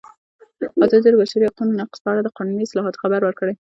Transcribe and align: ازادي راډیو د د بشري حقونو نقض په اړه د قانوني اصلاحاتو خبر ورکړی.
ازادي 0.83 0.97
راډیو 0.97 0.99
د 1.03 1.07
د 1.13 1.19
بشري 1.21 1.45
حقونو 1.49 1.77
نقض 1.79 1.97
په 2.03 2.09
اړه 2.11 2.21
د 2.23 2.29
قانوني 2.37 2.63
اصلاحاتو 2.65 3.01
خبر 3.03 3.19
ورکړی. 3.23 3.53